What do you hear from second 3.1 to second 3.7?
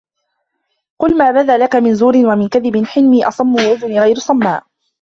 أَصَمُّ